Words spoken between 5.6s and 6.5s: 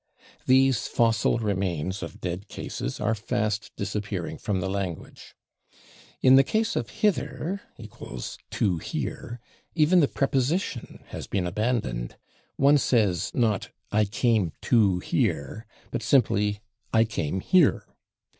[Pg229] In the